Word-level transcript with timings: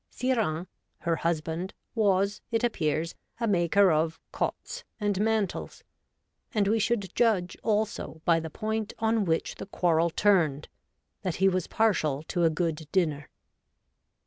'Sire 0.09 0.33
Hains,' 0.41 0.65
her 1.01 1.15
husband, 1.17 1.75
was, 1.93 2.41
it 2.49 2.63
appears, 2.63 3.13
a 3.39 3.47
maker 3.47 3.91
of' 3.91 4.19
cottes' 4.31 4.83
and 4.99 5.21
mantles, 5.21 5.83
and 6.55 6.67
we 6.67 6.79
should 6.79 7.13
judge, 7.13 7.55
also, 7.61 8.19
by 8.25 8.39
the 8.39 8.49
point 8.49 8.93
on 8.97 9.25
which 9.25 9.53
the 9.53 9.67
quarrel 9.67 10.09
turned, 10.09 10.69
that 11.21 11.35
he 11.35 11.47
was 11.47 11.67
partial 11.67 12.23
to 12.23 12.43
a 12.43 12.49
good 12.49 12.87
dinner. 12.91 13.29